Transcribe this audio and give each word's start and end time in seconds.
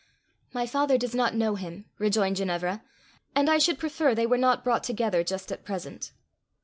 "My 0.51 0.65
father 0.65 0.97
does 0.97 1.13
not 1.13 1.35
know 1.35 1.53
him," 1.53 1.85
rejoined 1.99 2.37
Ginevra; 2.37 2.81
"and 3.35 3.47
I 3.47 3.59
should 3.59 3.77
prefer 3.77 4.15
they 4.15 4.25
were 4.25 4.35
not 4.35 4.63
brought 4.63 4.83
together 4.83 5.23
just 5.23 5.51
at 5.51 5.63
present." 5.63 6.11